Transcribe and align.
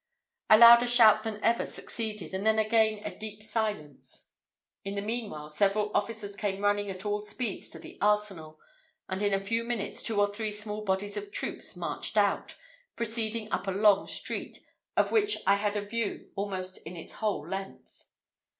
A 0.49 0.57
louder 0.57 0.87
shout 0.87 1.23
than 1.23 1.39
ever 1.43 1.63
succeeded, 1.63 2.33
and 2.33 2.43
then 2.43 2.57
again 2.57 3.03
a 3.05 3.15
deep 3.15 3.43
silence. 3.43 4.31
In 4.83 4.95
the 4.95 5.01
meanwhile, 5.03 5.51
several 5.51 5.91
officers 5.93 6.35
came 6.35 6.63
running 6.63 6.89
at 6.89 7.05
all 7.05 7.21
speed 7.21 7.61
to 7.71 7.77
the 7.77 7.99
arsenal; 8.01 8.59
and 9.07 9.21
in 9.21 9.31
a 9.31 9.39
few 9.39 9.63
minutes, 9.63 10.01
two 10.01 10.19
or 10.19 10.25
three 10.33 10.51
small 10.51 10.83
bodies 10.83 11.17
of 11.17 11.31
troops 11.31 11.75
marched 11.77 12.17
out, 12.17 12.55
proceeding 12.95 13.51
up 13.51 13.67
a 13.67 13.71
long 13.71 14.07
street, 14.07 14.65
of 14.97 15.11
which 15.11 15.37
I 15.45 15.57
had 15.57 15.75
a 15.75 15.85
view 15.85 16.31
almost 16.35 16.79
in 16.79 16.97
its 16.97 17.11
whole 17.11 17.47
length. 17.47 18.05